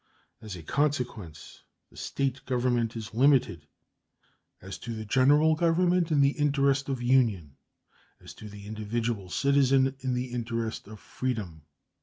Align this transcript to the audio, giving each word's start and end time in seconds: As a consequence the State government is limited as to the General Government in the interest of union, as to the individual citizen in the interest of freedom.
As 0.41 0.55
a 0.55 0.63
consequence 0.63 1.61
the 1.91 1.95
State 1.95 2.43
government 2.47 2.95
is 2.95 3.13
limited 3.13 3.67
as 4.59 4.79
to 4.79 4.95
the 4.95 5.05
General 5.05 5.53
Government 5.53 6.11
in 6.11 6.21
the 6.21 6.31
interest 6.31 6.89
of 6.89 7.03
union, 7.03 7.55
as 8.19 8.33
to 8.33 8.49
the 8.49 8.65
individual 8.65 9.29
citizen 9.29 9.95
in 9.99 10.15
the 10.15 10.31
interest 10.33 10.87
of 10.87 10.99
freedom. 10.99 11.65